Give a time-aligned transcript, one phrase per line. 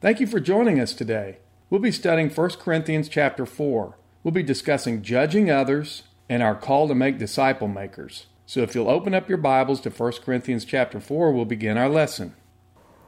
[0.00, 1.40] Thank you for joining us today.
[1.68, 3.98] We'll be studying 1 Corinthians chapter 4.
[4.22, 8.24] We'll be discussing judging others and our call to make disciple makers.
[8.46, 11.90] So if you'll open up your Bibles to 1 Corinthians chapter 4, we'll begin our
[11.90, 12.34] lesson.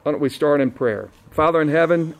[0.03, 1.09] Why don't we start in prayer?
[1.31, 2.15] Father in heaven,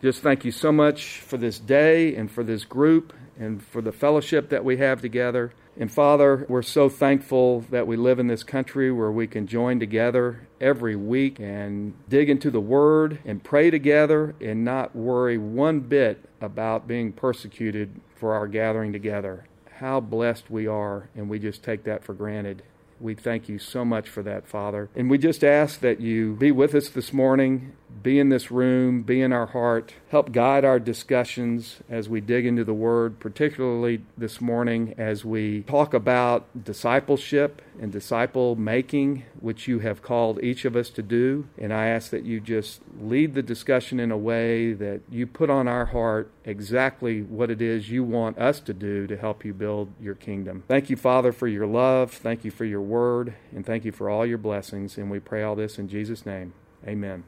[0.00, 3.92] just thank you so much for this day and for this group and for the
[3.92, 5.52] fellowship that we have together.
[5.76, 9.80] And Father, we're so thankful that we live in this country where we can join
[9.80, 15.80] together every week and dig into the Word and pray together and not worry one
[15.80, 19.46] bit about being persecuted for our gathering together.
[19.78, 22.62] How blessed we are, and we just take that for granted.
[23.00, 24.88] We thank you so much for that, Father.
[24.94, 29.02] And we just ask that you be with us this morning, be in this room,
[29.02, 34.02] be in our heart, help guide our discussions as we dig into the Word, particularly
[34.16, 40.64] this morning as we talk about discipleship and disciple making, which you have called each
[40.64, 41.48] of us to do.
[41.58, 45.50] And I ask that you just lead the discussion in a way that you put
[45.50, 49.54] on our heart exactly what it is you want us to do to help you
[49.54, 50.64] build your kingdom.
[50.68, 52.12] Thank you, Father, for your love.
[52.12, 53.34] Thank you for your word.
[53.54, 54.98] And thank you for all your blessings.
[54.98, 56.52] And we pray all this in Jesus' name.
[56.86, 57.24] Amen.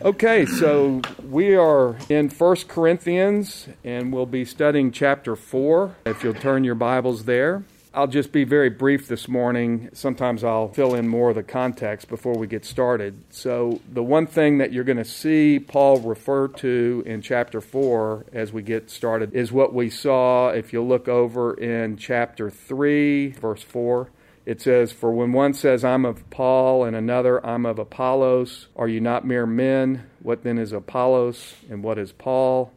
[0.00, 5.96] Okay, so we are in First Corinthians and we'll be studying chapter 4.
[6.06, 7.64] If you'll turn your Bibles there.
[7.92, 9.88] I'll just be very brief this morning.
[9.92, 13.20] Sometimes I'll fill in more of the context before we get started.
[13.30, 18.26] So, the one thing that you're going to see Paul refer to in chapter 4
[18.32, 23.30] as we get started is what we saw if you look over in chapter 3,
[23.30, 24.08] verse 4.
[24.48, 28.88] It says, For when one says, I'm of Paul, and another, I'm of Apollos, are
[28.88, 30.08] you not mere men?
[30.22, 32.72] What then is Apollos, and what is Paul?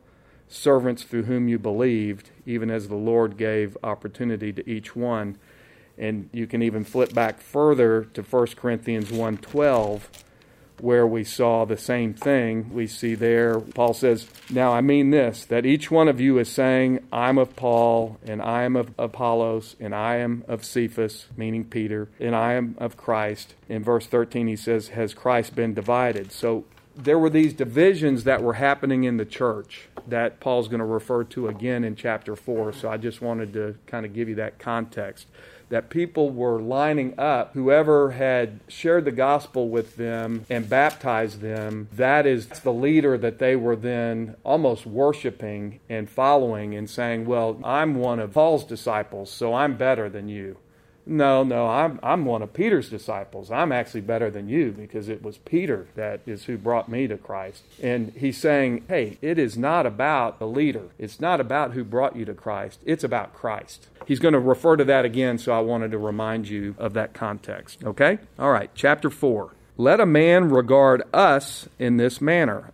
[0.52, 5.38] servants through whom you believed, even as the Lord gave opportunity to each one.
[5.98, 10.10] And you can even flip back further to 1 Corinthians 1:12
[10.82, 12.72] where we saw the same thing.
[12.74, 16.50] We see there Paul says, "Now I mean this that each one of you is
[16.50, 21.66] saying, I'm of Paul, and I am of Apollos, and I am of Cephas, meaning
[21.66, 26.32] Peter, and I am of Christ." In verse 13 he says, "Has Christ been divided?"
[26.32, 30.86] So there were these divisions that were happening in the church that Paul's going to
[30.86, 32.74] refer to again in chapter 4.
[32.74, 35.28] So I just wanted to kind of give you that context.
[35.72, 41.88] That people were lining up, whoever had shared the gospel with them and baptized them,
[41.94, 47.60] that is the leader that they were then almost worshiping and following and saying, Well,
[47.64, 50.58] I'm one of Paul's disciples, so I'm better than you.
[51.06, 53.52] No, no, I'm, I'm one of Peter's disciples.
[53.52, 57.18] I'm actually better than you because it was Peter that is who brought me to
[57.18, 57.64] Christ.
[57.82, 60.90] And he's saying, hey, it is not about the leader.
[61.00, 62.80] It's not about who brought you to Christ.
[62.86, 63.88] It's about Christ.
[64.06, 67.14] He's going to refer to that again, so I wanted to remind you of that
[67.14, 67.84] context.
[67.84, 68.20] Okay?
[68.38, 69.52] All right, chapter 4.
[69.78, 72.72] Let a man regard us in this manner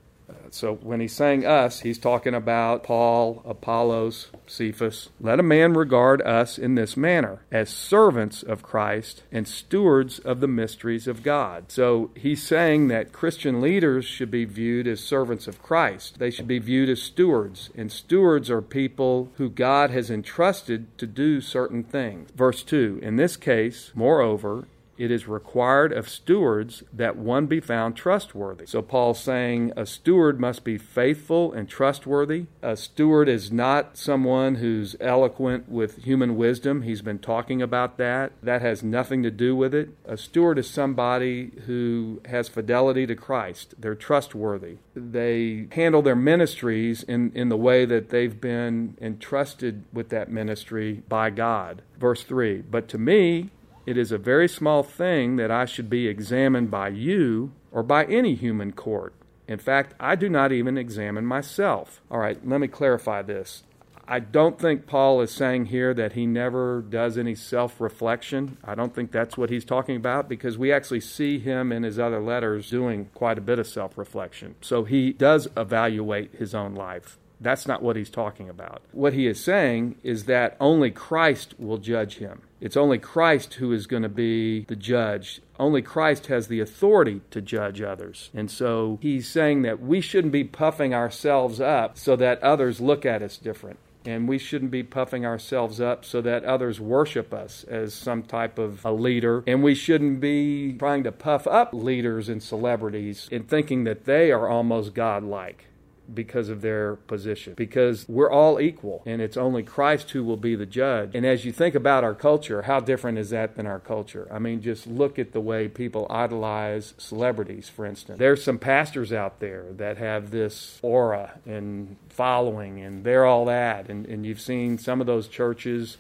[0.58, 5.10] so when he's saying us, he's talking about Paul, Apollos, Cephas.
[5.22, 10.40] Let a man regard us in this manner as servants of Christ and stewards of
[10.40, 11.72] the mysteries of God.
[11.72, 16.20] So he's saying that Christian leaders should be viewed as servants of Christ.
[16.20, 21.06] They should be viewed as stewards, and stewards are people who God has entrusted to
[21.06, 22.32] do certain things.
[22.36, 27.96] Verse 2 In this case, moreover, it is required of stewards that one be found
[27.96, 28.66] trustworthy.
[28.66, 32.46] So Paul's saying a steward must be faithful and trustworthy.
[32.62, 36.82] A steward is not someone who's eloquent with human wisdom.
[36.82, 38.32] He's been talking about that.
[38.42, 39.90] That has nothing to do with it.
[40.06, 43.76] A steward is somebody who has fidelity to Christ.
[43.78, 44.78] They're trustworthy.
[44.96, 51.04] They handle their ministries in, in the way that they've been entrusted with that ministry
[51.08, 51.82] by God.
[52.00, 53.50] Verse 3 But to me,
[53.88, 58.04] it is a very small thing that I should be examined by you or by
[58.04, 59.14] any human court.
[59.48, 62.02] In fact, I do not even examine myself.
[62.12, 63.64] All right, let me clarify this.
[64.06, 68.58] I don't think Paul is saying here that he never does any self reflection.
[68.62, 71.98] I don't think that's what he's talking about because we actually see him in his
[71.98, 74.56] other letters doing quite a bit of self reflection.
[74.60, 77.18] So he does evaluate his own life.
[77.40, 78.82] That's not what he's talking about.
[78.92, 82.42] What he is saying is that only Christ will judge him.
[82.60, 85.42] It's only Christ who is going to be the judge.
[85.60, 88.32] Only Christ has the authority to judge others.
[88.34, 93.06] And so he's saying that we shouldn't be puffing ourselves up so that others look
[93.06, 93.78] at us different.
[94.06, 98.58] And we shouldn't be puffing ourselves up so that others worship us as some type
[98.58, 99.44] of a leader.
[99.46, 104.32] And we shouldn't be trying to puff up leaders and celebrities in thinking that they
[104.32, 105.67] are almost godlike
[106.14, 107.54] because of their position.
[107.56, 111.12] Because we're all equal, and it's only Christ who will be the judge.
[111.14, 114.28] And as you think about our culture, how different is that than our culture?
[114.32, 118.20] I mean, just look at the way people idolize celebrities, for instance.
[118.20, 123.90] There's some pastors out there that have this aura and following, and they're all that.
[123.90, 125.98] And, and you've seen some of those churches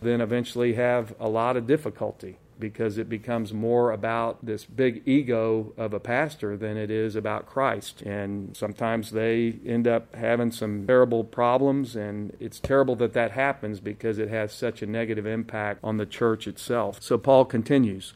[0.00, 5.72] then eventually have a lot of difficulty because it becomes more about this big ego
[5.76, 8.02] of a pastor than it is about Christ.
[8.02, 13.80] And sometimes they end up having some terrible problems, and it's terrible that that happens
[13.80, 17.02] because it has such a negative impact on the church itself.
[17.02, 18.14] So Paul continues.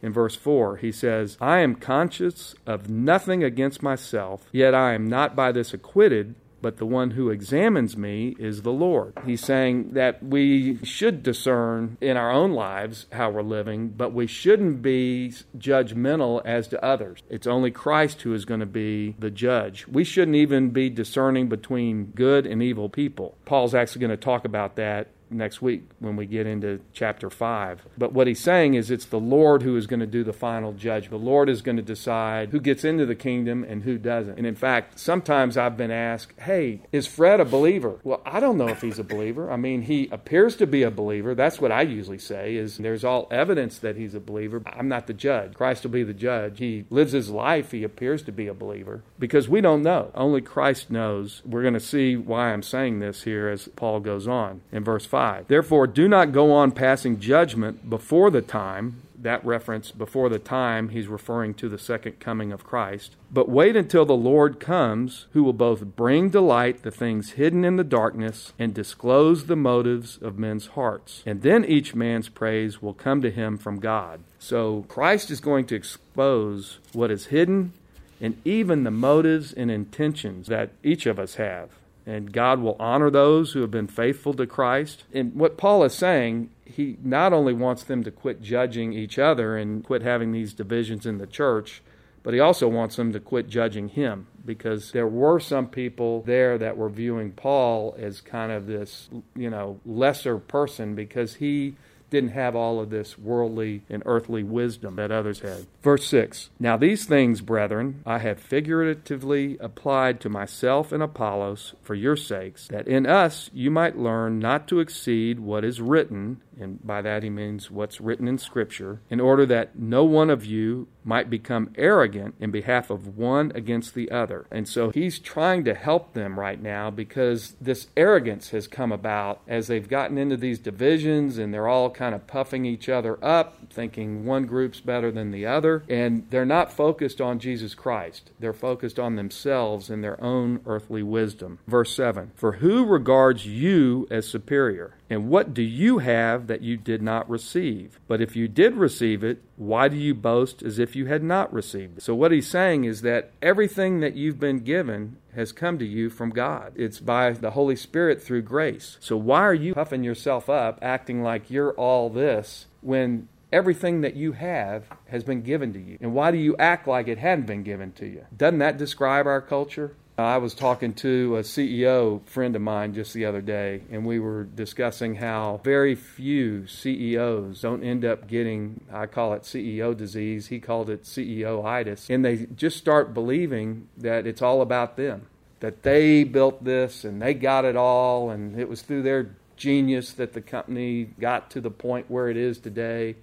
[0.00, 5.06] In verse 4, he says, I am conscious of nothing against myself, yet I am
[5.06, 9.14] not by this acquitted but the one who examines me is the Lord.
[9.26, 14.26] He's saying that we should discern in our own lives how we're living, but we
[14.26, 17.22] shouldn't be judgmental as to others.
[17.28, 19.86] It's only Christ who is going to be the judge.
[19.88, 23.36] We shouldn't even be discerning between good and evil people.
[23.44, 27.82] Paul's actually going to talk about that next week when we get into chapter 5.
[27.98, 30.72] But what he's saying is it's the Lord who is going to do the final
[30.72, 31.08] judge.
[31.08, 34.38] The Lord is going to decide who gets into the kingdom and who doesn't.
[34.38, 37.98] And in fact, sometimes I've been asked, hey, is Fred a believer?
[38.04, 39.50] Well, I don't know if he's a believer.
[39.50, 41.34] I mean, he appears to be a believer.
[41.34, 44.62] That's what I usually say is there's all evidence that he's a believer.
[44.66, 45.54] I'm not the judge.
[45.54, 46.58] Christ will be the judge.
[46.58, 47.70] He lives his life.
[47.70, 50.10] He appears to be a believer because we don't know.
[50.14, 51.42] Only Christ knows.
[51.44, 55.06] We're going to see why I'm saying this here as Paul goes on in verse
[55.06, 55.21] 5.
[55.22, 55.46] 5.
[55.46, 59.02] Therefore, do not go on passing judgment before the time.
[59.16, 63.14] That reference, before the time, he's referring to the second coming of Christ.
[63.30, 67.64] But wait until the Lord comes, who will both bring to light the things hidden
[67.64, 71.22] in the darkness and disclose the motives of men's hearts.
[71.24, 74.24] And then each man's praise will come to him from God.
[74.40, 77.74] So Christ is going to expose what is hidden
[78.20, 81.70] and even the motives and intentions that each of us have
[82.06, 85.04] and God will honor those who have been faithful to Christ.
[85.12, 89.56] And what Paul is saying, he not only wants them to quit judging each other
[89.56, 91.82] and quit having these divisions in the church,
[92.22, 96.58] but he also wants them to quit judging him because there were some people there
[96.58, 101.74] that were viewing Paul as kind of this, you know, lesser person because he
[102.12, 105.66] didn't have all of this worldly and earthly wisdom that others had.
[105.82, 111.94] Verse 6 Now these things, brethren, I have figuratively applied to myself and Apollos for
[111.94, 116.84] your sakes, that in us you might learn not to exceed what is written and
[116.86, 120.88] by that he means what's written in Scripture, in order that no one of you
[121.04, 124.46] might become arrogant in behalf of one against the other.
[124.50, 129.40] And so he's trying to help them right now because this arrogance has come about
[129.48, 133.72] as they've gotten into these divisions and they're all kind of puffing each other up,
[133.72, 135.82] thinking one group's better than the other.
[135.88, 141.02] And they're not focused on Jesus Christ, they're focused on themselves and their own earthly
[141.02, 141.58] wisdom.
[141.66, 144.94] Verse 7 For who regards you as superior?
[145.12, 148.00] And what do you have that you did not receive?
[148.08, 151.52] But if you did receive it, why do you boast as if you had not
[151.52, 152.02] received it?
[152.02, 156.08] So, what he's saying is that everything that you've been given has come to you
[156.08, 156.72] from God.
[156.76, 158.96] It's by the Holy Spirit through grace.
[159.00, 164.16] So, why are you puffing yourself up, acting like you're all this, when everything that
[164.16, 165.98] you have has been given to you?
[166.00, 168.24] And why do you act like it hadn't been given to you?
[168.34, 169.94] Doesn't that describe our culture?
[170.18, 174.04] Uh, I was talking to a CEO friend of mine just the other day, and
[174.04, 179.96] we were discussing how very few CEOs don't end up getting, I call it CEO
[179.96, 185.28] disease, he called it CEO-itis, and they just start believing that it's all about them,
[185.60, 190.12] that they built this and they got it all, and it was through their genius
[190.12, 193.16] that the company got to the point where it is today.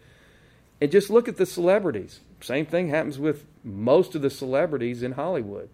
[0.82, 2.22] And just look at the celebrities.
[2.42, 5.70] Same thing happens with most of the celebrities in Hollywood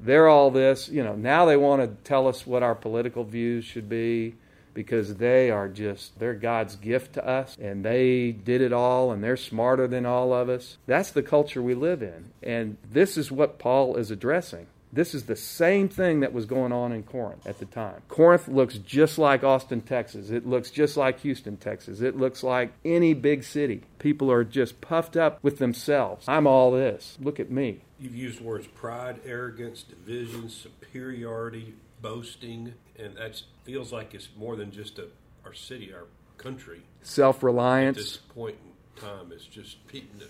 [0.00, 3.64] they're all this, you know, now they want to tell us what our political views
[3.64, 4.34] should be
[4.74, 9.24] because they are just, they're God's gift to us and they did it all and
[9.24, 10.76] they're smarter than all of us.
[10.86, 12.32] That's the culture we live in.
[12.42, 14.66] And this is what Paul is addressing.
[14.96, 18.00] This is the same thing that was going on in Corinth at the time.
[18.08, 20.30] Corinth looks just like Austin, Texas.
[20.30, 22.00] It looks just like Houston, Texas.
[22.00, 23.82] It looks like any big city.
[23.98, 26.24] People are just puffed up with themselves.
[26.26, 27.18] I'm all this.
[27.20, 27.82] Look at me.
[28.00, 34.72] You've used words pride, arrogance, division, superiority, boasting, and that feels like it's more than
[34.72, 35.08] just a,
[35.44, 36.04] our city, our
[36.38, 36.80] country.
[37.02, 37.98] Self reliance.
[37.98, 38.65] At this point in
[38.96, 39.78] time, is just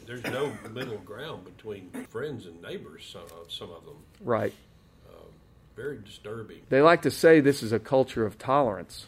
[0.07, 3.09] there's no middle ground between friends and neighbors.
[3.11, 3.97] Some, of, some of them.
[4.21, 4.53] Right.
[5.09, 5.25] Uh,
[5.75, 6.59] very disturbing.
[6.69, 9.07] They like to say this is a culture of tolerance,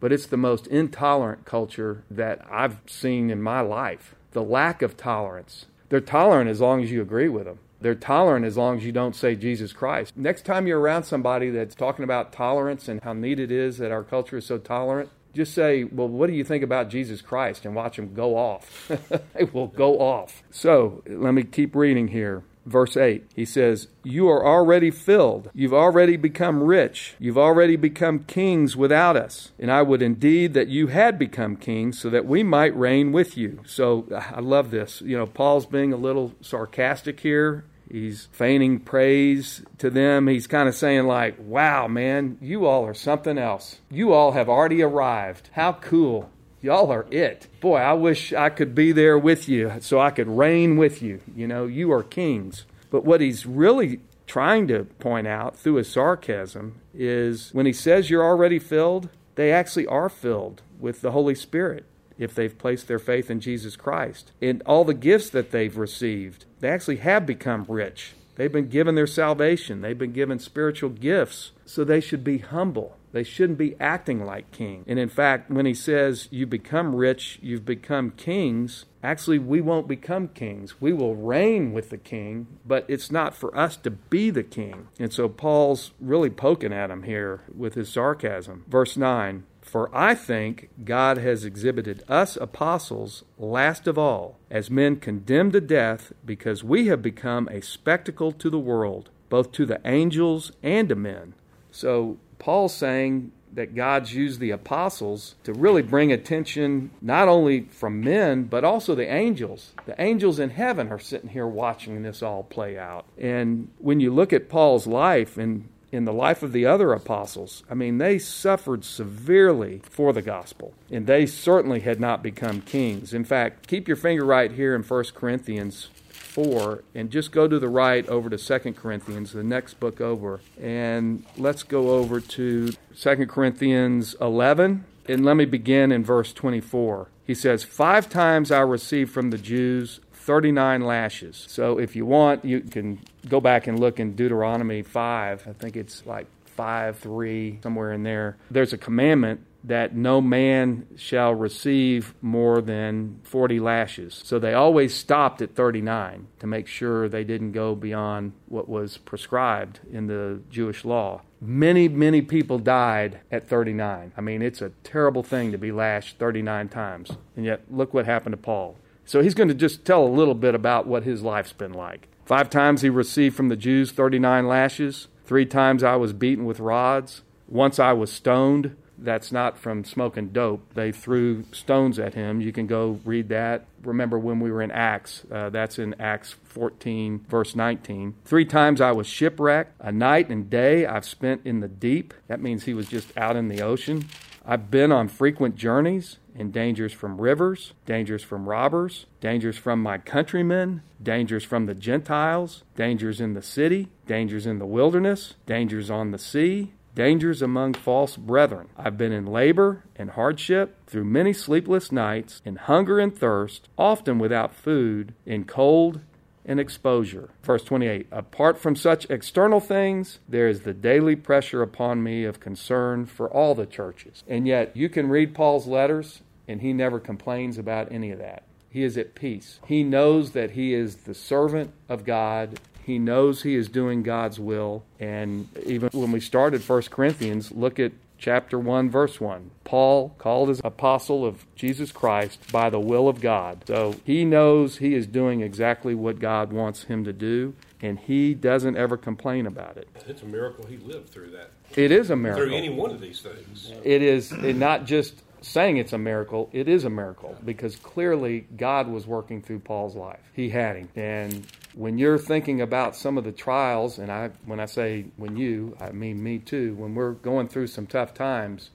[0.00, 4.14] but it's the most intolerant culture that I've seen in my life.
[4.32, 5.66] The lack of tolerance.
[5.88, 8.92] They're tolerant as long as you agree with them They're tolerant as long as you
[8.92, 10.16] don't say Jesus Christ.
[10.16, 13.92] Next time you're around somebody that's talking about tolerance and how neat it is that
[13.92, 17.64] our culture is so tolerant, just say, Well, what do you think about Jesus Christ?
[17.64, 18.90] and watch them go off.
[19.34, 20.42] they will go off.
[20.50, 22.42] So let me keep reading here.
[22.66, 25.50] Verse 8, he says, You are already filled.
[25.52, 27.14] You've already become rich.
[27.18, 29.52] You've already become kings without us.
[29.58, 33.36] And I would indeed that you had become kings so that we might reign with
[33.36, 33.60] you.
[33.66, 35.02] So I love this.
[35.02, 37.66] You know, Paul's being a little sarcastic here.
[37.94, 40.26] He's feigning praise to them.
[40.26, 43.78] He's kind of saying, like, wow, man, you all are something else.
[43.88, 45.50] You all have already arrived.
[45.52, 46.28] How cool.
[46.60, 47.46] Y'all are it.
[47.60, 51.20] Boy, I wish I could be there with you so I could reign with you.
[51.36, 52.66] You know, you are kings.
[52.90, 58.10] But what he's really trying to point out through his sarcasm is when he says
[58.10, 61.86] you're already filled, they actually are filled with the Holy Spirit
[62.18, 64.32] if they've placed their faith in Jesus Christ.
[64.40, 68.14] And all the gifts that they've received, they actually have become rich.
[68.36, 72.96] They've been given their salvation, they've been given spiritual gifts, so they should be humble.
[73.12, 74.84] They shouldn't be acting like king.
[74.88, 79.86] And in fact, when he says you become rich, you've become kings, actually, we won't
[79.86, 80.80] become kings.
[80.80, 84.88] We will reign with the king, but it's not for us to be the king.
[84.98, 88.64] And so Paul's really poking at him here with his sarcasm.
[88.66, 89.44] Verse 9
[89.74, 95.60] For I think God has exhibited us apostles last of all, as men condemned to
[95.60, 100.88] death, because we have become a spectacle to the world, both to the angels and
[100.90, 101.34] to men.
[101.72, 108.00] So Paul's saying that God's used the apostles to really bring attention not only from
[108.00, 109.72] men, but also the angels.
[109.86, 113.06] The angels in heaven are sitting here watching this all play out.
[113.18, 117.62] And when you look at Paul's life and in the life of the other apostles,
[117.70, 123.14] I mean, they suffered severely for the gospel, and they certainly had not become kings.
[123.14, 127.60] In fact, keep your finger right here in 1 Corinthians 4 and just go to
[127.60, 130.40] the right over to 2 Corinthians, the next book over.
[130.60, 134.84] And let's go over to 2 Corinthians 11.
[135.06, 137.08] And let me begin in verse 24.
[137.24, 141.44] He says, Five times I received from the Jews 39 lashes.
[141.48, 145.46] So if you want, you can go back and look in Deuteronomy 5.
[145.46, 148.38] I think it's like 5 3, somewhere in there.
[148.50, 154.20] There's a commandment that no man shall receive more than 40 lashes.
[154.24, 158.98] So they always stopped at 39 to make sure they didn't go beyond what was
[158.98, 161.22] prescribed in the Jewish law.
[161.40, 164.12] Many, many people died at 39.
[164.16, 167.10] I mean, it's a terrible thing to be lashed 39 times.
[167.36, 168.76] And yet, look what happened to Paul.
[169.04, 172.08] So he's going to just tell a little bit about what his life's been like.
[172.24, 175.08] Five times he received from the Jews 39 lashes.
[175.24, 177.22] Three times I was beaten with rods.
[177.48, 180.74] Once I was stoned that's not from smoking dope.
[180.74, 182.40] They threw stones at him.
[182.40, 183.66] You can go read that.
[183.82, 185.24] Remember when we were in Acts?
[185.30, 188.14] Uh, that's in Acts 14, verse 19.
[188.24, 189.74] Three times I was shipwrecked.
[189.80, 192.14] A night and day I've spent in the deep.
[192.28, 194.06] That means he was just out in the ocean.
[194.46, 199.96] I've been on frequent journeys in dangers from rivers, dangers from robbers, dangers from my
[199.96, 206.10] countrymen, dangers from the Gentiles, dangers in the city, dangers in the wilderness, dangers on
[206.10, 208.68] the sea, dangers among false brethren.
[208.76, 214.18] I've been in labor and hardship, through many sleepless nights, in hunger and thirst, often
[214.18, 216.00] without food, in cold
[216.44, 217.30] and exposure.
[217.42, 222.40] Verse 28 Apart from such external things, there is the daily pressure upon me of
[222.40, 224.22] concern for all the churches.
[224.28, 228.44] And yet, you can read Paul's letters, and he never complains about any of that.
[228.68, 229.60] He is at peace.
[229.66, 234.38] He knows that he is the servant of God he knows he is doing God's
[234.38, 234.84] will.
[235.00, 239.50] And even when we started 1 Corinthians, look at chapter 1, verse 1.
[239.64, 243.64] Paul, called as apostle of Jesus Christ by the will of God.
[243.66, 248.34] So he knows he is doing exactly what God wants him to do, and he
[248.34, 249.88] doesn't ever complain about it.
[250.06, 251.50] It's a miracle he lived through that.
[251.76, 252.44] It is a miracle.
[252.44, 253.72] Through any one of these things.
[253.82, 258.88] It is not just saying it's a miracle, it is a miracle because clearly God
[258.88, 260.20] was working through Paul's life.
[260.32, 260.88] He had him.
[260.96, 265.36] And when you're thinking about some of the trials, and I when I say when
[265.36, 268.70] you, I mean me too, when we're going through some tough times,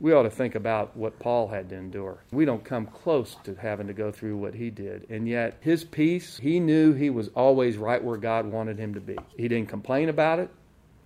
[0.00, 2.22] we ought to think about what Paul had to endure.
[2.30, 5.06] We don't come close to having to go through what he did.
[5.10, 9.00] And yet, his peace, he knew he was always right where God wanted him to
[9.00, 9.16] be.
[9.36, 10.50] He didn't complain about it.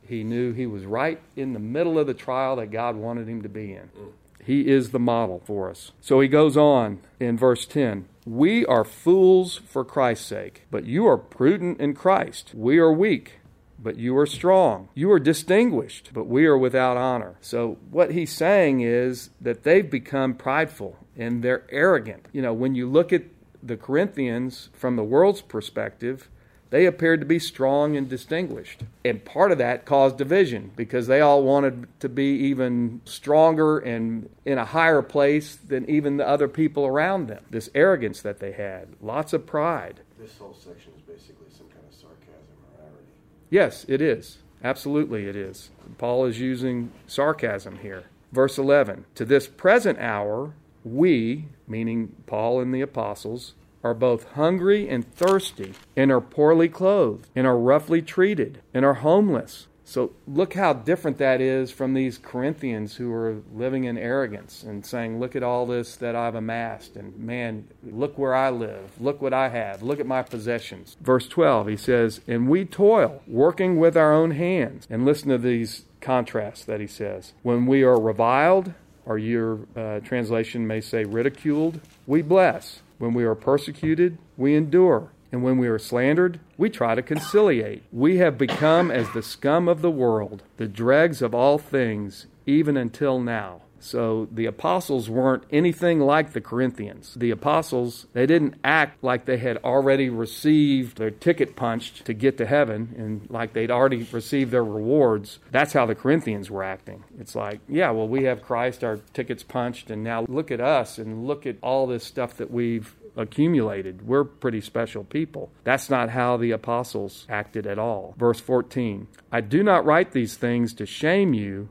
[0.07, 3.43] He knew he was right in the middle of the trial that God wanted him
[3.43, 3.89] to be in.
[3.99, 4.13] Mm.
[4.45, 5.93] He is the model for us.
[6.01, 11.07] So he goes on in verse 10 We are fools for Christ's sake, but you
[11.07, 12.53] are prudent in Christ.
[12.55, 13.41] We are weak,
[13.79, 14.89] but you are strong.
[14.95, 17.37] You are distinguished, but we are without honor.
[17.41, 22.27] So what he's saying is that they've become prideful and they're arrogant.
[22.33, 23.25] You know, when you look at
[23.63, 26.29] the Corinthians from the world's perspective,
[26.73, 28.81] They appeared to be strong and distinguished.
[29.05, 34.31] And part of that caused division because they all wanted to be even stronger and
[34.47, 37.45] in a higher place than even the other people around them.
[37.51, 40.01] This arrogance that they had, lots of pride.
[40.19, 43.07] This whole section is basically some kind of sarcasm or irony.
[43.51, 44.39] Yes, it is.
[44.65, 45.69] Absolutely, it is.
[45.99, 48.05] Paul is using sarcasm here.
[48.33, 53.53] Verse 11 To this present hour, we, meaning Paul and the apostles,
[53.83, 58.95] are both hungry and thirsty, and are poorly clothed, and are roughly treated, and are
[58.95, 59.67] homeless.
[59.85, 64.87] So look how different that is from these Corinthians who are living in arrogance and
[64.87, 69.21] saying, Look at all this that I've amassed, and man, look where I live, look
[69.21, 70.97] what I have, look at my possessions.
[71.03, 74.87] Verse 12, he says, And we toil, working with our own hands.
[74.89, 77.35] And listen to these contrasts that he says.
[77.43, 78.73] When we are reviled,
[79.05, 82.81] or your uh, translation may say ridiculed, we bless.
[83.03, 85.11] When we are persecuted, we endure.
[85.33, 87.83] And when we are slandered, we try to conciliate.
[87.91, 92.77] We have become as the scum of the world, the dregs of all things, even
[92.77, 93.63] until now.
[93.83, 97.15] So the apostles weren't anything like the Corinthians.
[97.15, 102.39] The apostles, they didn't act like they had already received their ticket punched to get
[102.39, 105.41] to heaven and like they'd already received their rewards.
[105.51, 107.03] That's how the Corinthians were acting.
[107.19, 110.99] It's like, yeah, well, we have Christ, our tickets punched, and now look at us
[110.99, 114.07] and look at all this stuff that we've accumulated.
[114.07, 115.51] We're pretty special people.
[115.65, 118.15] That's not how the apostles acted at all.
[118.17, 121.69] Verse 14 I do not write these things to shame you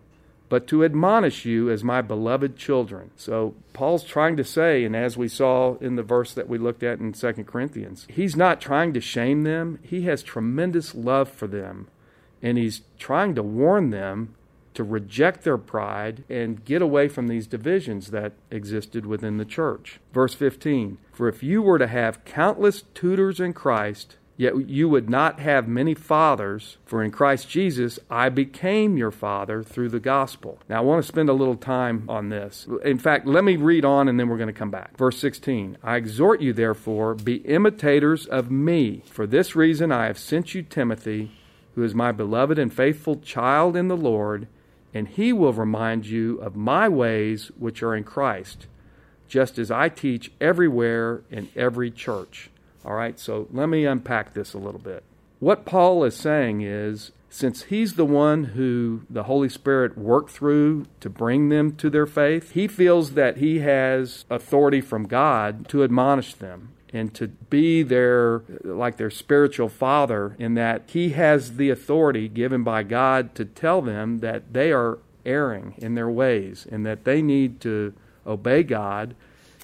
[0.51, 3.09] but to admonish you as my beloved children.
[3.15, 6.83] So Paul's trying to say, and as we saw in the verse that we looked
[6.83, 9.79] at in 2 Corinthians, he's not trying to shame them.
[9.81, 11.87] He has tremendous love for them,
[12.41, 14.35] and he's trying to warn them
[14.73, 20.01] to reject their pride and get away from these divisions that existed within the church.
[20.11, 25.07] Verse 15 For if you were to have countless tutors in Christ, Yet you would
[25.07, 30.57] not have many fathers, for in Christ Jesus I became your father through the gospel.
[30.67, 32.67] Now I want to spend a little time on this.
[32.83, 34.97] In fact, let me read on and then we're going to come back.
[34.97, 39.03] Verse 16 I exhort you, therefore, be imitators of me.
[39.05, 41.29] For this reason I have sent you Timothy,
[41.75, 44.47] who is my beloved and faithful child in the Lord,
[44.91, 48.65] and he will remind you of my ways which are in Christ,
[49.27, 52.49] just as I teach everywhere in every church.
[52.83, 55.03] All right, so let me unpack this a little bit.
[55.39, 60.85] What Paul is saying is since he's the one who the Holy Spirit worked through
[60.99, 65.83] to bring them to their faith, he feels that he has authority from God to
[65.83, 71.69] admonish them and to be their like their spiritual father in that he has the
[71.69, 76.85] authority given by God to tell them that they are erring in their ways and
[76.85, 77.93] that they need to
[78.27, 79.15] obey God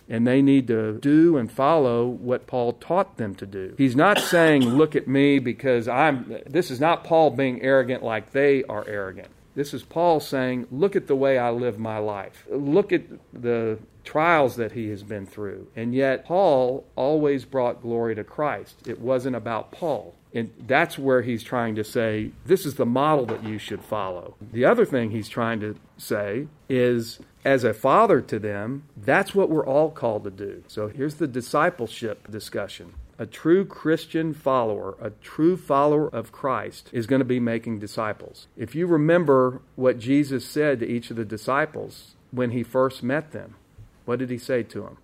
[0.10, 3.76] and they need to do and follow what Paul taught them to do.
[3.78, 6.38] He's not saying, Look at me because I'm.
[6.46, 9.30] This is not Paul being arrogant like they are arrogant.
[9.56, 12.46] This is Paul saying, Look at the way I live my life.
[12.50, 15.68] Look at the trials that he has been through.
[15.76, 18.88] And yet, Paul always brought glory to Christ.
[18.88, 20.16] It wasn't about Paul.
[20.34, 24.36] And that's where he's trying to say, this is the model that you should follow.
[24.52, 29.50] The other thing he's trying to say is, as a father to them, that's what
[29.50, 30.66] we're all called to do.
[30.68, 32.96] So here's the discipleship discussion.
[33.18, 38.48] A true Christian follower, a true follower of Christ, is going to be making disciples.
[38.58, 43.32] If you remember what Jesus said to each of the disciples when he first met
[43.32, 43.56] them,
[44.04, 44.98] what did he say to them?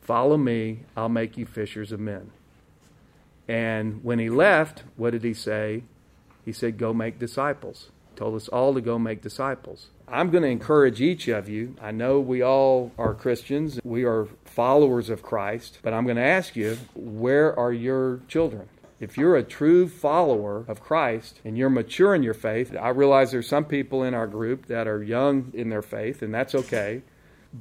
[0.00, 2.32] Follow me, I'll make you fishers of men.
[3.46, 5.84] And when he left, what did he say?
[6.44, 7.90] He said, Go make disciples.
[8.10, 9.90] He told us all to go make disciples.
[10.12, 11.74] I'm going to encourage each of you.
[11.80, 16.22] I know we all are Christians, we are followers of Christ, but I'm going to
[16.22, 18.68] ask you, where are your children?
[19.00, 23.32] If you're a true follower of Christ and you're mature in your faith, I realize
[23.32, 27.02] there's some people in our group that are young in their faith, and that's okay.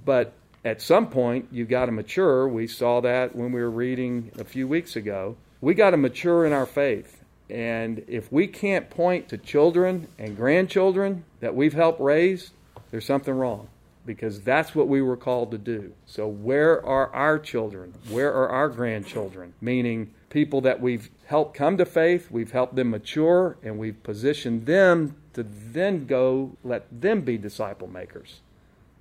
[0.05, 0.33] But
[0.65, 2.47] at some point, you've got to mature.
[2.47, 6.45] We saw that when we were reading a few weeks ago we got to mature
[6.45, 7.20] in our faith.
[7.51, 12.51] And if we can't point to children and grandchildren that we've helped raise,
[12.91, 13.67] there's something wrong
[14.05, 15.93] because that's what we were called to do.
[16.05, 17.93] So, where are our children?
[18.09, 19.53] Where are our grandchildren?
[19.61, 24.65] Meaning, people that we've helped come to faith, we've helped them mature, and we've positioned
[24.65, 28.39] them to then go let them be disciple makers.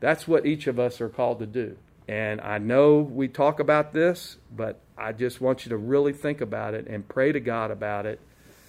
[0.00, 1.76] That's what each of us are called to do.
[2.08, 6.40] And I know we talk about this, but I just want you to really think
[6.40, 8.18] about it and pray to God about it.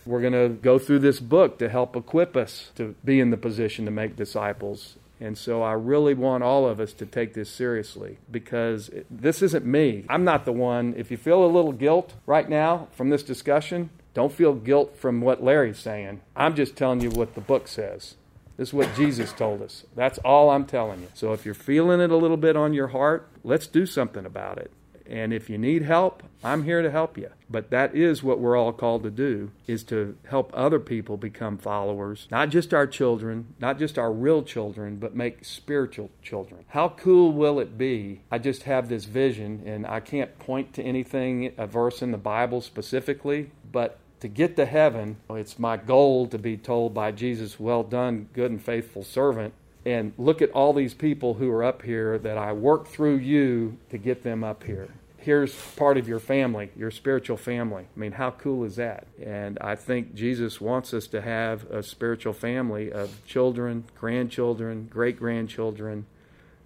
[0.05, 3.37] We're going to go through this book to help equip us to be in the
[3.37, 4.97] position to make disciples.
[5.19, 9.65] And so I really want all of us to take this seriously because this isn't
[9.65, 10.05] me.
[10.09, 10.95] I'm not the one.
[10.97, 15.21] If you feel a little guilt right now from this discussion, Don't feel guilt from
[15.21, 16.21] what Larry's saying.
[16.35, 18.15] I'm just telling you what the book says.
[18.57, 19.85] This is what Jesus told us.
[19.95, 21.07] That's all I'm telling you.
[21.13, 24.57] So if you're feeling it a little bit on your heart, let's do something about
[24.57, 24.71] it.
[25.11, 27.29] And if you need help, I'm here to help you.
[27.49, 31.57] But that is what we're all called to do is to help other people become
[31.57, 36.63] followers, not just our children, not just our real children, but make spiritual children.
[36.69, 38.21] How cool will it be?
[38.31, 42.17] I just have this vision and I can't point to anything a verse in the
[42.17, 47.59] Bible specifically, but to get to heaven, it's my goal to be told by Jesus,
[47.59, 49.53] Well done, good and faithful servant.
[49.85, 53.77] And look at all these people who are up here that I worked through you
[53.89, 54.89] to get them up here
[55.21, 57.85] here's part of your family, your spiritual family.
[57.95, 59.05] I mean, how cool is that?
[59.23, 65.17] And I think Jesus wants us to have a spiritual family of children, grandchildren, great
[65.17, 66.07] grandchildren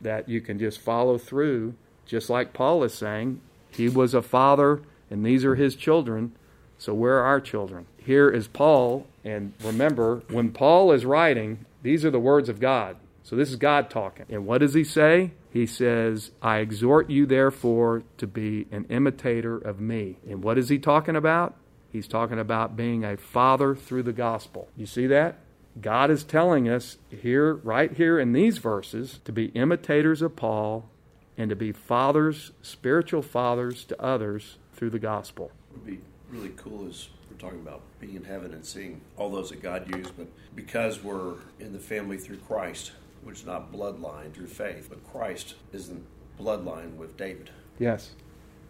[0.01, 3.41] that you can just follow through, just like Paul is saying.
[3.71, 6.33] He was a father, and these are his children.
[6.77, 7.85] So, where are our children?
[7.97, 12.97] Here is Paul, and remember, when Paul is writing, these are the words of God.
[13.23, 14.25] So, this is God talking.
[14.29, 15.31] And what does he say?
[15.55, 20.17] He says, I exhort you, therefore, to be an imitator of me.
[20.29, 21.55] And what is he talking about?
[21.89, 24.67] He's talking about being a father through the gospel.
[24.75, 25.37] You see that?
[25.79, 30.89] God is telling us here, right here in these verses, to be imitators of Paul
[31.37, 35.51] and to be fathers, spiritual fathers to others through the gospel.
[35.71, 39.29] It would be really cool as we're talking about being in heaven and seeing all
[39.29, 42.91] those that God used, but because we're in the family through Christ,
[43.25, 45.97] which is not bloodline through faith, but Christ is the
[46.39, 47.49] bloodline with David.
[47.79, 48.11] Yes.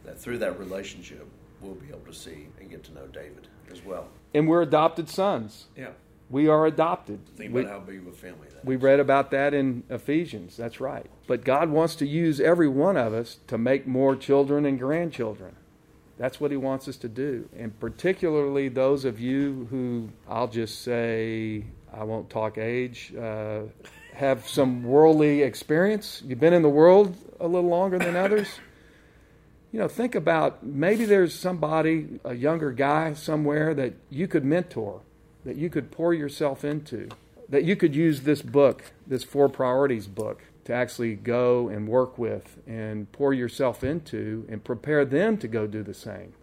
[0.05, 1.27] That through that relationship,
[1.59, 4.07] we'll be able to see and get to know David as well.
[4.33, 5.65] And we're adopted sons.
[5.75, 5.89] Yeah.
[6.29, 7.19] We are adopted.
[7.35, 8.81] Think we, about how big of a family that we is.
[8.81, 10.57] read about that in Ephesians.
[10.57, 11.05] That's right.
[11.27, 15.55] But God wants to use every one of us to make more children and grandchildren.
[16.17, 17.49] That's what He wants us to do.
[17.55, 23.63] And particularly those of you who, I'll just say, I won't talk age, uh,
[24.15, 28.47] have some worldly experience, you've been in the world a little longer than others,
[29.71, 35.01] you know, think about maybe there's somebody, a younger guy somewhere that you could mentor,
[35.43, 37.09] that you could pour yourself into,
[37.49, 42.17] that you could use this book, this Four Priorities book, to actually go and work
[42.17, 46.33] with and pour yourself into and prepare them to go do the same.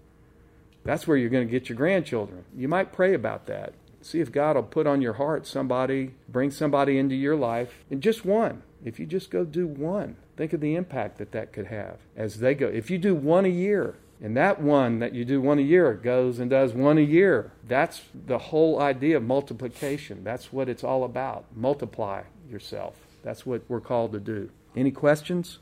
[0.84, 2.44] That's where you're going to get your grandchildren.
[2.56, 3.72] You might pray about that.
[4.02, 8.02] See if God will put on your heart somebody, bring somebody into your life, and
[8.02, 8.62] just one.
[8.84, 12.40] If you just go do one, think of the impact that that could have as
[12.40, 12.66] they go.
[12.66, 15.94] If you do one a year, and that one that you do one a year
[15.94, 20.22] goes and does one a year, that's the whole idea of multiplication.
[20.22, 21.44] That's what it's all about.
[21.56, 22.94] Multiply yourself.
[23.24, 24.50] That's what we're called to do.
[24.76, 25.58] Any questions?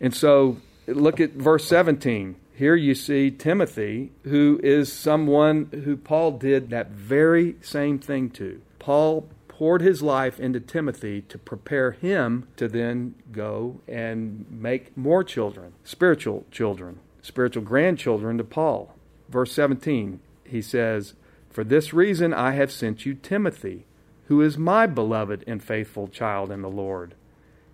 [0.00, 2.36] And so look at verse 17.
[2.60, 8.60] Here you see Timothy, who is someone who Paul did that very same thing to.
[8.78, 15.24] Paul poured his life into Timothy to prepare him to then go and make more
[15.24, 18.94] children, spiritual children, spiritual grandchildren to Paul.
[19.30, 21.14] Verse 17, he says,
[21.48, 23.86] For this reason I have sent you Timothy,
[24.26, 27.14] who is my beloved and faithful child in the Lord.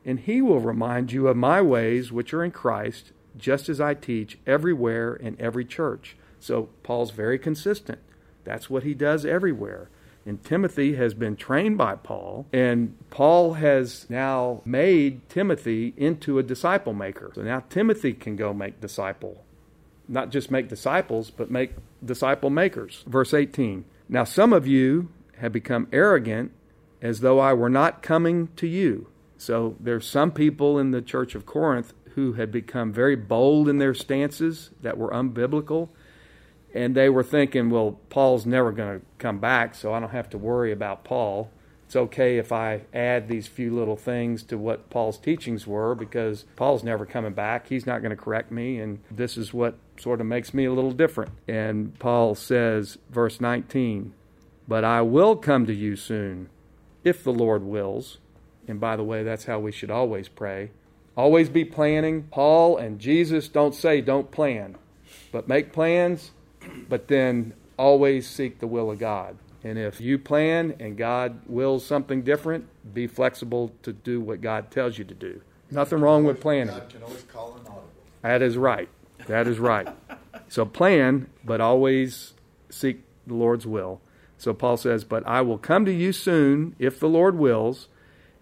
[0.04, 3.94] And he will remind you of my ways which are in Christ just as I
[3.94, 6.16] teach everywhere in every church.
[6.40, 7.98] So Paul's very consistent.
[8.44, 9.88] That's what he does everywhere.
[10.24, 16.42] And Timothy has been trained by Paul, and Paul has now made Timothy into a
[16.42, 17.30] disciple maker.
[17.34, 19.44] So now Timothy can go make disciple.
[20.08, 21.72] Not just make disciples, but make
[22.04, 23.04] disciple makers.
[23.06, 26.52] Verse 18 Now some of you have become arrogant
[27.00, 29.08] as though I were not coming to you.
[29.36, 33.76] So there's some people in the church of Corinth who had become very bold in
[33.76, 35.90] their stances that were unbiblical.
[36.74, 40.30] And they were thinking, well, Paul's never going to come back, so I don't have
[40.30, 41.50] to worry about Paul.
[41.84, 46.46] It's okay if I add these few little things to what Paul's teachings were because
[46.56, 47.68] Paul's never coming back.
[47.68, 50.72] He's not going to correct me, and this is what sort of makes me a
[50.72, 51.32] little different.
[51.46, 54.14] And Paul says, verse 19,
[54.66, 56.48] But I will come to you soon,
[57.04, 58.18] if the Lord wills.
[58.66, 60.70] And by the way, that's how we should always pray.
[61.16, 62.24] Always be planning.
[62.24, 64.76] Paul and Jesus don't say don't plan,
[65.32, 66.32] but make plans,
[66.88, 69.38] but then always seek the will of God.
[69.64, 74.70] And if you plan and God wills something different, be flexible to do what God
[74.70, 75.40] tells you to do.
[75.70, 76.76] Nothing wrong with planning.
[76.76, 77.82] God can always call an audible.
[78.22, 78.88] That is right.
[79.26, 79.88] That is right.
[80.48, 82.34] So plan, but always
[82.70, 84.00] seek the Lord's will.
[84.38, 87.88] So Paul says, But I will come to you soon, if the Lord wills,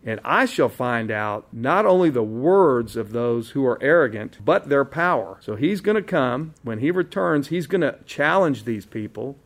[0.07, 4.69] And I shall find out not only the words of those who are arrogant, but
[4.69, 5.39] their power.
[5.41, 6.55] So he's going to come.
[6.63, 9.39] When he returns, he's going to challenge these people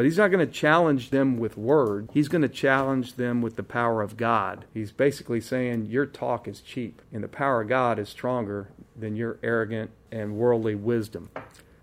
[0.00, 2.08] but he's not going to challenge them with word.
[2.14, 4.64] He's going to challenge them with the power of God.
[4.72, 9.14] He's basically saying your talk is cheap, and the power of God is stronger than
[9.14, 11.28] your arrogant and worldly wisdom.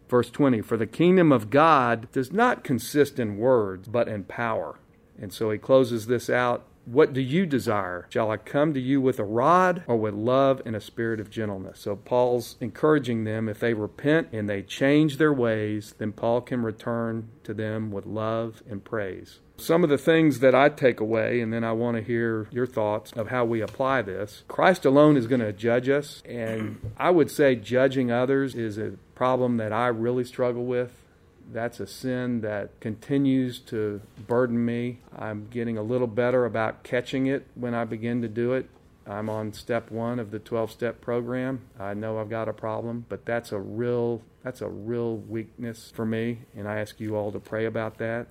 [0.10, 4.80] Verse 20 For the kingdom of God does not consist in words, but in power.
[5.22, 8.08] And so he closes this out what do you desire?
[8.10, 11.30] Shall I come to you with a rod or with love and a spirit of
[11.30, 11.82] gentleness?
[11.82, 16.64] So Paul's encouraging them if they repent and they change their ways, then Paul can
[16.64, 19.40] return to them with love and praise.
[19.58, 22.68] Some of the things that I take away, and then I want to hear your
[22.68, 24.44] thoughts of how we apply this.
[24.48, 28.94] Christ alone is going to judge us, and I would say judging others is a
[29.16, 31.07] problem that I really struggle with
[31.52, 35.00] that's a sin that continues to burden me.
[35.18, 38.70] I'm getting a little better about catching it when I begin to do it.
[39.06, 41.62] I'm on step one of the 12 step program.
[41.80, 46.06] I know I've got a problem, but that's a real that's a real weakness for
[46.06, 48.28] me, and I ask you all to pray about that.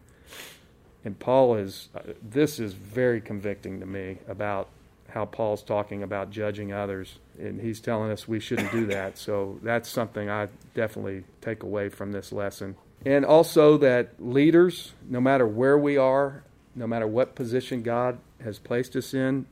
[1.04, 4.68] And Paul is uh, this is very convicting to me about
[5.08, 9.16] how Paul's talking about judging others, and he's telling us we shouldn't do that.
[9.16, 12.76] So that's something I definitely take away from this lesson.
[13.06, 16.42] And also that leaders, no matter where we are,
[16.74, 19.46] no matter what position God has placed us in,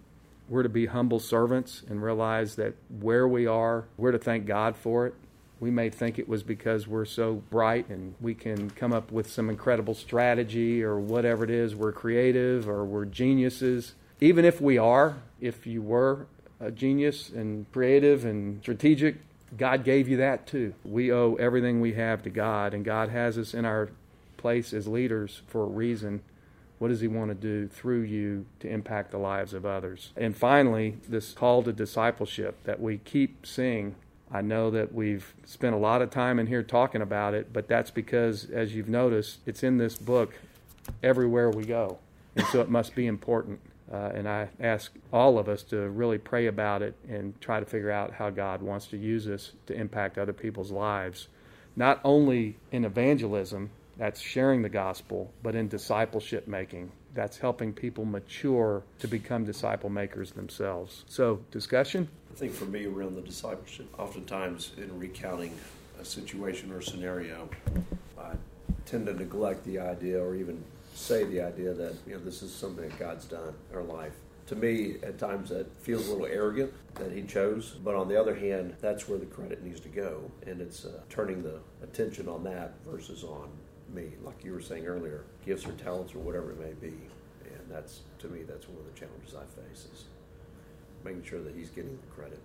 [0.49, 4.77] we're to be humble servants and realize that where we are, we're to thank God
[4.77, 5.14] for it.
[5.61, 9.31] We may think it was because we're so bright and we can come up with
[9.31, 13.95] some incredible strategy or whatever it is, we're creative or we're geniuses.
[14.21, 16.27] Even if we are, if you were
[16.59, 19.19] a genius and creative and strategic,
[19.57, 20.75] God gave you that too.
[20.85, 23.90] We owe everything we have to God, and God has us in our
[24.37, 26.23] place as leaders for a reason.
[26.79, 30.11] What does He want to do through you to impact the lives of others?
[30.17, 33.95] And finally, this call to discipleship that we keep seeing.
[34.31, 37.69] I know that we've spent a lot of time in here talking about it, but
[37.69, 40.35] that's because, as you've noticed, it's in this book
[41.03, 41.99] everywhere we go.
[42.35, 43.61] And so it must be important.
[43.92, 47.66] Uh, and I ask all of us to really pray about it and try to
[47.66, 51.29] figure out how God wants to use us to impact other people's lives,
[51.77, 56.90] not only in evangelism, that's sharing the gospel, but in discipleship making.
[57.14, 61.05] That's helping people mature to become disciple makers themselves.
[61.07, 62.09] So, discussion?
[62.33, 65.55] I think for me, around the discipleship, oftentimes in recounting
[66.01, 67.49] a situation or scenario,
[68.18, 68.33] I
[68.87, 70.64] tend to neglect the idea or even
[70.95, 74.13] say the idea that you know this is something that God's done in our life.
[74.49, 78.21] To me, at times that feels a little arrogant that He chose, but on the
[78.21, 82.29] other hand, that's where the credit needs to go, and it's uh, turning the attention
[82.29, 83.49] on that versus on
[83.93, 86.95] me, like you were saying earlier, gifts or talents or whatever it may be,
[87.45, 90.05] and that's to me that's one of the challenges I face is
[91.05, 92.41] making sure that He's getting the credit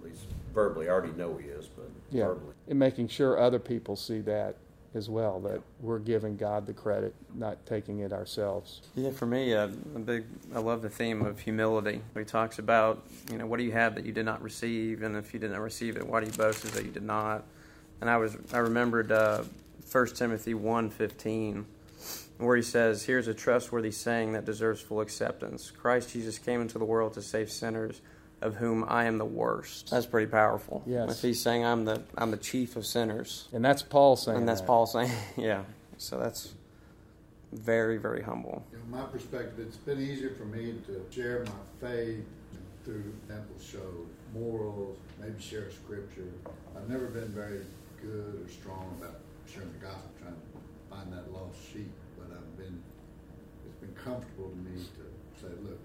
[0.00, 0.24] at least
[0.54, 0.88] verbally.
[0.88, 2.26] I already know he is, but yeah.
[2.26, 2.54] verbally.
[2.68, 4.56] And making sure other people see that
[4.94, 8.82] as well that we're giving God the credit, not taking it ourselves.
[8.96, 10.24] Yeah, for me, uh, a big
[10.54, 12.02] I love the theme of humility.
[12.16, 15.16] He talks about you know what do you have that you did not receive, and
[15.16, 17.44] if you did not receive it, why do you boast as that you did not?
[18.00, 19.44] And I was I remembered uh,
[19.90, 21.64] 1 Timothy 1.15,
[22.38, 26.78] where he says, "Here's a trustworthy saying that deserves full acceptance: Christ Jesus came into
[26.78, 28.00] the world to save sinners."
[28.42, 29.90] Of whom I am the worst.
[29.90, 30.82] That's pretty powerful.
[30.86, 31.10] Yes.
[31.10, 33.48] If he's saying I'm the I'm the chief of sinners.
[33.52, 34.38] And that's Paul saying.
[34.38, 34.66] And that's that.
[34.66, 35.64] Paul saying, yeah.
[35.98, 36.54] So that's
[37.52, 38.64] very, very humble.
[38.72, 42.24] You know, my perspective, it's been easier for me to share my faith
[42.84, 46.28] through example show morals, maybe share scripture.
[46.76, 47.60] I've never been very
[48.00, 50.40] good or strong about sharing the gospel, trying to
[50.88, 51.90] find that lost sheep.
[52.16, 52.80] But I've been,
[53.66, 55.80] it's been comfortable to me to say, look,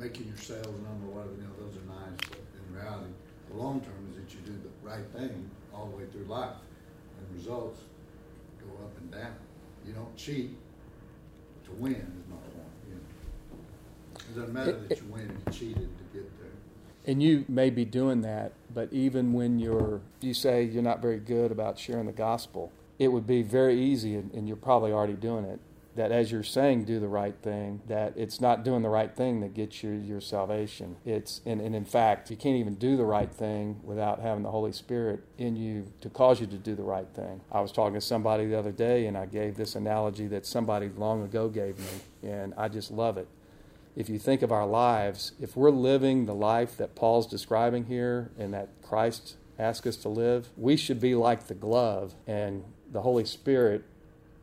[0.00, 2.16] making your sales number, whatever, you know, those are nice.
[2.30, 3.12] But in reality,
[3.50, 6.56] the long term is that you do the right thing all the way through life.
[7.18, 7.80] And results
[8.58, 9.36] go up and down.
[9.86, 10.56] You don't cheat
[11.64, 12.74] to win is my point.
[12.88, 13.02] You know.
[14.14, 16.48] It doesn't matter that you win, you cheated to get there.
[17.06, 21.18] And you may be doing that, but even when you're, you say you're not very
[21.18, 25.44] good about sharing the gospel, it would be very easy, and you're probably already doing
[25.44, 25.58] it,
[25.96, 29.40] that as you're saying do the right thing, that it's not doing the right thing
[29.40, 30.96] that gets you your salvation.
[31.04, 34.50] It's and, and in fact you can't even do the right thing without having the
[34.50, 37.40] Holy Spirit in you to cause you to do the right thing.
[37.50, 40.88] I was talking to somebody the other day and I gave this analogy that somebody
[40.96, 43.28] long ago gave me and I just love it.
[43.96, 48.30] If you think of our lives, if we're living the life that Paul's describing here
[48.38, 53.02] and that Christ asked us to live, we should be like the glove and the
[53.02, 53.84] Holy Spirit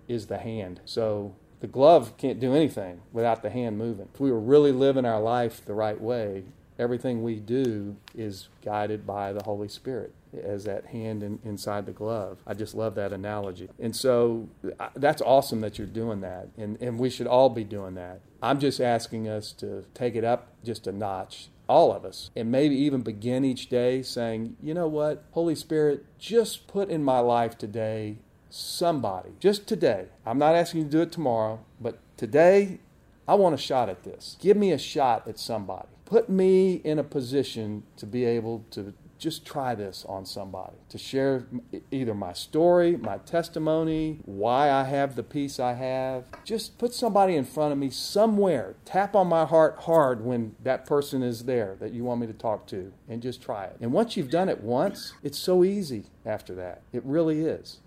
[0.08, 0.82] is the hand.
[0.86, 4.10] So The glove can't do anything without the hand moving.
[4.14, 6.44] If we were really living our life the right way,
[6.78, 11.92] everything we do is guided by the Holy Spirit as that hand in, inside the
[11.92, 12.38] glove.
[12.46, 13.70] I just love that analogy.
[13.80, 14.50] And so
[14.96, 16.50] that's awesome that you're doing that.
[16.58, 18.22] And, and we should all be doing that.
[18.42, 22.50] I'm just asking us to take it up just a notch all of us, and
[22.50, 27.20] maybe even begin each day saying, you know what, Holy Spirit, just put in my
[27.20, 30.06] life today somebody, just today.
[30.26, 32.80] I'm not asking you to do it tomorrow, but today,
[33.28, 34.38] I want a shot at this.
[34.40, 35.90] Give me a shot at somebody.
[36.06, 40.98] Put me in a position to be able to just try this on somebody, to
[40.98, 41.48] share
[41.92, 46.26] either my story, my testimony, why I have the peace I have.
[46.44, 48.76] Just put somebody in front of me somewhere.
[48.86, 52.34] Tap on my heart hard when that person is there that you want me to
[52.34, 53.78] talk to, and just try it.
[53.82, 56.84] And once you've done it once, it's so easy after that.
[56.94, 57.80] It really is.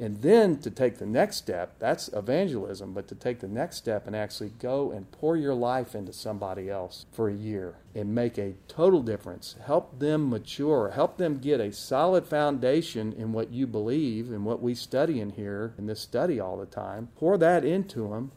[0.00, 4.06] And then to take the next step, that's evangelism, but to take the next step
[4.06, 8.38] and actually go and pour your life into somebody else for a year and make
[8.38, 9.56] a total difference.
[9.66, 14.62] Help them mature, help them get a solid foundation in what you believe and what
[14.62, 17.08] we study in here, in this study all the time.
[17.16, 18.30] Pour that into them.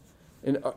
[0.43, 0.71] And uh,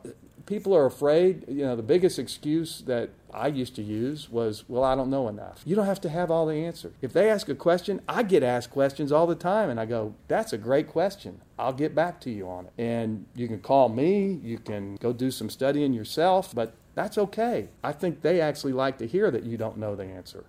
[0.46, 1.44] people are afraid.
[1.48, 5.28] You know, the biggest excuse that I used to use was, well, I don't know
[5.28, 5.62] enough.
[5.64, 6.94] You don't have to have all the answers.
[7.02, 10.14] If they ask a question, I get asked questions all the time, and I go,
[10.28, 11.40] that's a great question.
[11.58, 12.72] I'll get back to you on it.
[12.78, 17.68] And you can call me, you can go do some studying yourself, but that's okay.
[17.82, 20.44] I think they actually like to hear that you don't know the answer.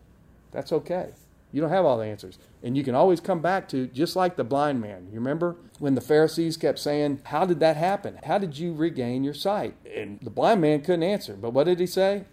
[0.52, 1.12] That's okay.
[1.56, 2.38] You don't have all the answers.
[2.63, 5.08] And you can always come back to, just like the blind man.
[5.10, 8.20] You remember when the Pharisees kept saying, How did that happen?
[8.26, 9.74] How did you regain your sight?
[9.89, 11.38] And the blind man couldn't answer.
[11.38, 12.26] But what did he say?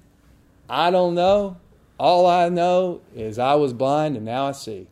[0.68, 1.58] I don't know.
[2.00, 4.88] All I know is I was blind and now I see.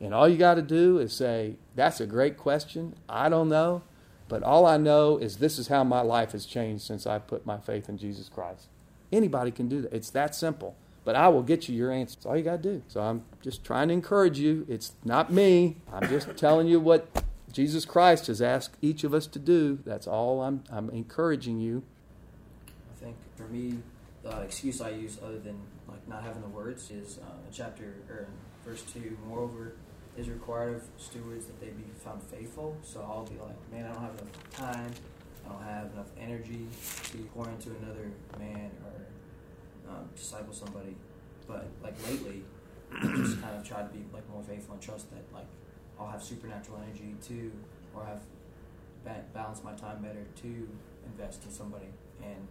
[0.00, 2.96] And all you got to do is say, That's a great question.
[3.08, 3.82] I don't know.
[4.26, 7.46] But all I know is this is how my life has changed since I put
[7.46, 8.66] my faith in Jesus Christ.
[9.12, 9.92] Anybody can do that.
[9.92, 10.74] It's that simple
[11.08, 12.16] but I will get you your answer.
[12.16, 12.82] That's all you got to do.
[12.86, 14.66] So I'm just trying to encourage you.
[14.68, 15.78] It's not me.
[15.90, 19.78] I'm just telling you what Jesus Christ has asked each of us to do.
[19.86, 21.82] That's all I'm, I'm encouraging you.
[22.66, 23.78] I think for me,
[24.22, 28.28] the excuse I use other than like not having the words is uh, chapter or
[28.66, 29.16] verse two.
[29.26, 29.76] Moreover,
[30.18, 32.76] is required of stewards that they be found faithful.
[32.82, 34.92] So I'll be like, man, I don't have enough time.
[35.46, 36.66] I don't have enough energy
[37.12, 39.07] to pour into another man or
[39.88, 40.96] um, disciple somebody.
[41.46, 42.42] But like lately,
[42.92, 45.46] I just kind of try to be like more faithful and trust that like
[45.98, 47.52] I'll have supernatural energy to,
[47.94, 48.20] or have
[49.04, 50.68] ba- balance my time better to
[51.06, 51.88] invest in somebody,
[52.22, 52.46] and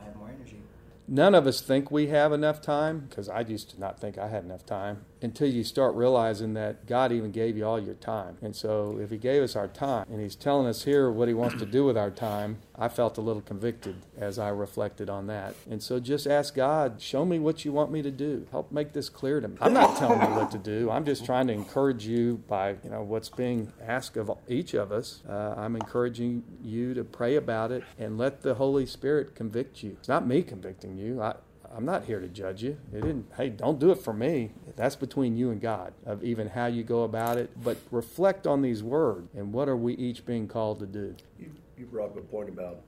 [0.00, 0.62] I have more energy
[1.08, 4.28] none of us think we have enough time because I used to not think I
[4.28, 8.38] had enough time until you start realizing that God even gave you all your time.
[8.42, 11.34] And so if He gave us our time and He's telling us here what He
[11.34, 15.26] wants to do with our time, I felt a little convicted as I reflected on
[15.26, 15.54] that.
[15.68, 18.46] And so just ask God, show me what you want me to do.
[18.50, 19.56] Help make this clear to me.
[19.60, 20.90] I'm not telling you what to do.
[20.90, 24.92] I'm just trying to encourage you by you know what's being asked of each of
[24.92, 25.22] us.
[25.28, 29.96] Uh, I'm encouraging you to pray about it and let the Holy Spirit convict you.
[29.98, 31.20] It's not me convicting you.
[31.22, 31.34] I,
[31.74, 32.78] I'm not here to judge you.
[32.92, 33.26] It didn't.
[33.36, 34.50] Hey, don't do it for me.
[34.76, 37.50] That's between you and God of even how you go about it.
[37.62, 41.14] But reflect on these words and what are we each being called to do.
[41.38, 42.80] You, you brought up a point about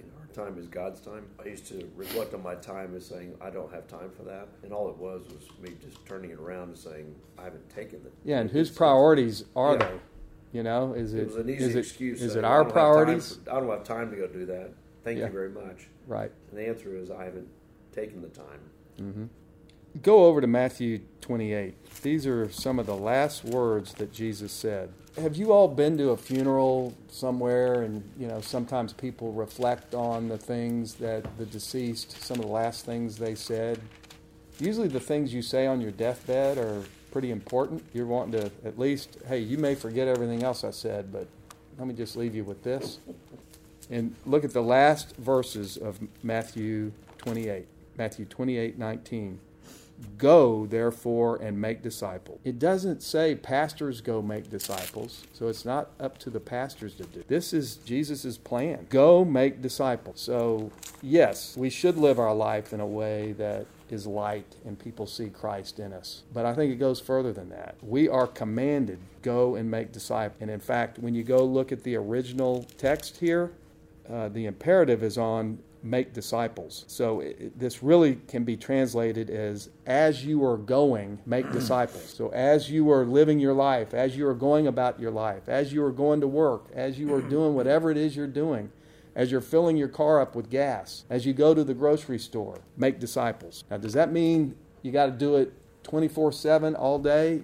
[0.00, 1.24] you know, our time is God's time.
[1.42, 4.48] I used to reflect on my time as saying I don't have time for that,
[4.62, 8.00] and all it was was me just turning it around and saying I haven't taken
[8.04, 8.12] it.
[8.24, 9.78] Yeah, and whose priorities are yeah.
[9.78, 9.98] they?
[10.52, 12.22] You know, is it, it was an easy is excuse.
[12.22, 13.38] Is it our priorities?
[13.44, 14.70] For, I don't have time to go do that.
[15.02, 15.26] Thank yeah.
[15.26, 15.88] you very much.
[16.06, 16.30] Right.
[16.50, 17.48] And the answer is I haven't
[17.94, 18.60] taken the time.
[19.00, 19.24] Mm-hmm.
[20.02, 22.02] Go over to Matthew 28.
[22.02, 24.92] These are some of the last words that Jesus said.
[25.16, 30.28] Have you all been to a funeral somewhere and, you know, sometimes people reflect on
[30.28, 33.80] the things that the deceased, some of the last things they said?
[34.58, 37.84] Usually the things you say on your deathbed are pretty important.
[37.92, 41.28] You're wanting to at least, hey, you may forget everything else I said, but
[41.78, 42.98] let me just leave you with this.
[43.90, 47.66] And look at the last verses of Matthew 28.
[47.96, 49.40] Matthew 28 19.
[50.18, 52.40] Go, therefore, and make disciples.
[52.42, 57.04] It doesn't say pastors go make disciples, so it's not up to the pastors to
[57.04, 57.22] do.
[57.28, 58.88] This is Jesus' plan.
[58.90, 60.20] Go make disciples.
[60.20, 65.06] So, yes, we should live our life in a way that is light and people
[65.06, 66.22] see Christ in us.
[66.32, 67.76] But I think it goes further than that.
[67.80, 70.40] We are commanded go and make disciples.
[70.40, 73.52] And in fact, when you go look at the original text here,
[74.10, 76.84] uh, the imperative is on make disciples.
[76.88, 82.12] So it, this really can be translated as as you are going, make disciples.
[82.16, 85.72] So as you are living your life, as you are going about your life, as
[85.72, 88.72] you are going to work, as you are doing whatever it is you're doing,
[89.14, 92.60] as you're filling your car up with gas, as you go to the grocery store.
[92.76, 93.62] Make disciples.
[93.70, 95.52] Now, does that mean you got to do it
[95.84, 97.42] 24 7 all day?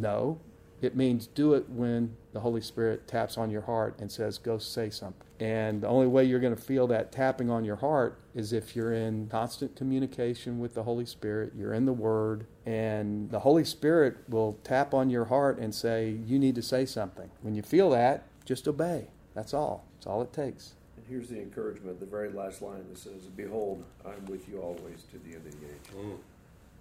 [0.00, 0.40] No.
[0.82, 4.58] It means do it when the Holy Spirit taps on your heart and says, go
[4.58, 5.26] say something.
[5.40, 8.76] And the only way you're going to feel that tapping on your heart is if
[8.76, 13.64] you're in constant communication with the Holy Spirit, you're in the Word, and the Holy
[13.64, 17.30] Spirit will tap on your heart and say, You need to say something.
[17.42, 19.08] When you feel that, just obey.
[19.34, 19.84] That's all.
[19.94, 20.74] That's all it takes.
[20.96, 25.04] And here's the encouragement, the very last line that says, Behold, I'm with you always
[25.10, 25.96] to the end of the age.
[25.96, 26.16] Mm.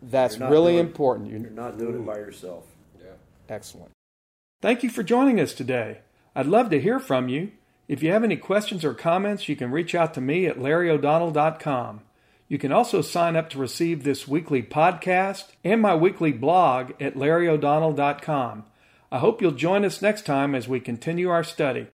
[0.04, 1.32] That's really doing- important.
[1.32, 2.66] You're You're not doing it by yourself.
[3.50, 3.92] Excellent.
[4.62, 6.00] Thank you for joining us today.
[6.36, 7.52] I'd love to hear from you.
[7.88, 12.02] If you have any questions or comments, you can reach out to me at larryo'donnell.com.
[12.48, 17.16] You can also sign up to receive this weekly podcast and my weekly blog at
[17.16, 18.66] larryo'donnell.com.
[19.12, 21.88] I hope you'll join us next time as we continue our study.